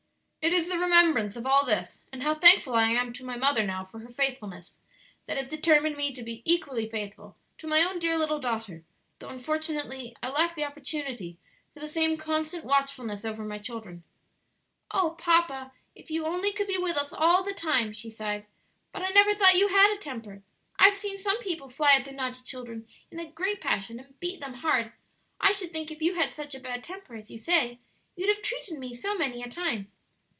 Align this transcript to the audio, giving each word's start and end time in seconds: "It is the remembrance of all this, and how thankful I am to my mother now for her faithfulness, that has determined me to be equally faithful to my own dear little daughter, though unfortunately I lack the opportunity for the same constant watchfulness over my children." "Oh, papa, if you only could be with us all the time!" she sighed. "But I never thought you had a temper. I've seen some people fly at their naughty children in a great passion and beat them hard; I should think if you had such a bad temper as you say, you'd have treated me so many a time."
"It 0.43 0.53
is 0.53 0.69
the 0.69 0.79
remembrance 0.79 1.35
of 1.35 1.45
all 1.45 1.63
this, 1.67 2.01
and 2.11 2.23
how 2.23 2.33
thankful 2.33 2.73
I 2.73 2.89
am 2.89 3.13
to 3.13 3.23
my 3.23 3.37
mother 3.37 3.63
now 3.63 3.83
for 3.85 3.99
her 3.99 4.09
faithfulness, 4.09 4.79
that 5.27 5.37
has 5.37 5.47
determined 5.47 5.97
me 5.97 6.11
to 6.15 6.23
be 6.23 6.41
equally 6.51 6.89
faithful 6.89 7.37
to 7.59 7.67
my 7.67 7.83
own 7.83 7.99
dear 7.99 8.17
little 8.17 8.39
daughter, 8.39 8.83
though 9.19 9.29
unfortunately 9.29 10.15
I 10.23 10.29
lack 10.29 10.55
the 10.55 10.63
opportunity 10.65 11.37
for 11.75 11.79
the 11.79 11.87
same 11.87 12.17
constant 12.17 12.65
watchfulness 12.65 13.23
over 13.23 13.45
my 13.45 13.59
children." 13.59 14.03
"Oh, 14.89 15.11
papa, 15.15 15.73
if 15.93 16.09
you 16.09 16.25
only 16.25 16.51
could 16.51 16.67
be 16.67 16.77
with 16.79 16.97
us 16.97 17.13
all 17.13 17.43
the 17.43 17.53
time!" 17.53 17.93
she 17.93 18.09
sighed. 18.09 18.47
"But 18.91 19.03
I 19.03 19.09
never 19.09 19.35
thought 19.35 19.53
you 19.57 19.67
had 19.67 19.93
a 19.95 19.99
temper. 20.01 20.41
I've 20.79 20.95
seen 20.97 21.19
some 21.19 21.37
people 21.39 21.69
fly 21.69 21.93
at 21.93 22.03
their 22.05 22.15
naughty 22.15 22.41
children 22.41 22.87
in 23.11 23.19
a 23.19 23.29
great 23.29 23.61
passion 23.61 23.99
and 23.99 24.19
beat 24.19 24.39
them 24.39 24.55
hard; 24.55 24.91
I 25.39 25.51
should 25.51 25.71
think 25.71 25.91
if 25.91 26.01
you 26.01 26.15
had 26.15 26.31
such 26.31 26.55
a 26.55 26.59
bad 26.59 26.83
temper 26.83 27.15
as 27.15 27.29
you 27.29 27.37
say, 27.37 27.77
you'd 28.15 28.29
have 28.29 28.41
treated 28.41 28.79
me 28.79 28.95
so 28.95 29.15
many 29.15 29.43
a 29.43 29.47
time." 29.49 29.91